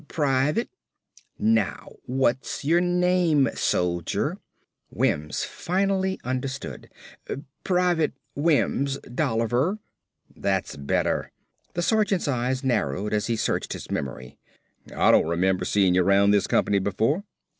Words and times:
"Private." 0.07 0.71
"Now, 1.37 1.91
what's 2.07 2.65
your 2.65 2.81
name, 2.81 3.47
soldier." 3.53 4.39
Wims 4.89 5.43
finally 5.43 6.19
understood. 6.23 6.89
"Private 7.63 8.13
Wims, 8.33 8.97
Dolliver." 9.01 9.77
"That's 10.35 10.75
better." 10.75 11.31
The 11.75 11.83
sergeant's 11.83 12.27
eyes 12.27 12.63
narrowed 12.63 13.13
as 13.13 13.27
he 13.27 13.35
searched 13.35 13.73
his 13.73 13.91
memory. 13.91 14.39
"I 14.89 15.11
don't 15.11 15.27
r'member 15.27 15.65
seein' 15.65 15.93
ya 15.93 16.01
'round 16.03 16.33
this 16.33 16.47
company 16.47 16.79
before." 16.79 17.23